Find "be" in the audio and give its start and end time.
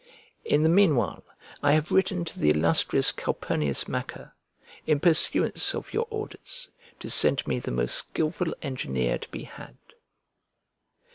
9.29-9.43